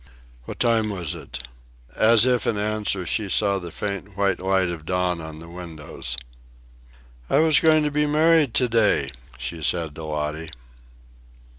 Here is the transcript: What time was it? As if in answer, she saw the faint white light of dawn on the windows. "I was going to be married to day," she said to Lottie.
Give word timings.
What 0.45 0.59
time 0.59 0.89
was 0.89 1.13
it? 1.13 1.47
As 1.95 2.25
if 2.25 2.47
in 2.47 2.57
answer, 2.57 3.05
she 3.05 3.29
saw 3.29 3.59
the 3.59 3.71
faint 3.71 4.17
white 4.17 4.41
light 4.41 4.69
of 4.69 4.83
dawn 4.83 5.21
on 5.21 5.37
the 5.37 5.47
windows. 5.47 6.17
"I 7.29 7.37
was 7.37 7.59
going 7.59 7.83
to 7.83 7.91
be 7.91 8.07
married 8.07 8.55
to 8.55 8.67
day," 8.67 9.11
she 9.37 9.61
said 9.61 9.93
to 9.93 10.05
Lottie. 10.05 10.49